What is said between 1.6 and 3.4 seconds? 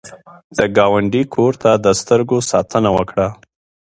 ته د سترګو ساتنه وکړه